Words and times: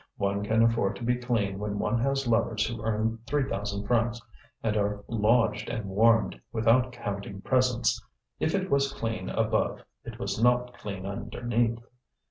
One 0.17 0.41
can 0.43 0.63
afford 0.63 0.95
to 0.95 1.03
be 1.03 1.15
clean 1.17 1.59
when 1.59 1.77
one 1.77 1.99
has 1.99 2.25
lovers 2.27 2.65
who 2.65 2.81
earn 2.83 3.19
three 3.27 3.47
thousand 3.47 3.85
francs, 3.85 4.19
and 4.63 4.75
are 4.75 5.03
lodged 5.07 5.69
and 5.69 5.85
warmed, 5.85 6.41
without 6.51 6.91
counting 6.91 7.41
presents. 7.41 8.03
If 8.39 8.55
it 8.55 8.71
was 8.71 8.93
clean 8.93 9.29
above 9.29 9.83
it 10.03 10.17
was 10.17 10.41
not 10.41 10.73
clean 10.73 11.05
underneath. 11.05 11.85